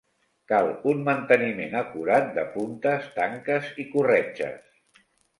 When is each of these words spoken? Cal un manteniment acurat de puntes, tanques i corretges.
Cal 0.51 0.67
un 0.91 1.01
manteniment 1.09 1.75
acurat 1.81 2.31
de 2.37 2.45
puntes, 2.55 3.05
tanques 3.19 3.69
i 3.83 3.85
corretges. 3.91 4.73